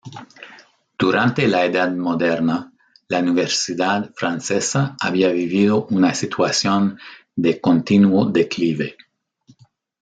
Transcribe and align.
Durante 1.01 1.47
la 1.47 1.63
Edad 1.63 1.93
Moderna, 1.95 2.73
la 3.07 3.19
universidad 3.19 4.11
francesa 4.15 4.95
había 4.99 5.29
vivido 5.31 5.85
una 5.91 6.15
situación 6.15 6.97
de 7.35 7.61
continuo 7.61 8.25
declive. 8.25 8.97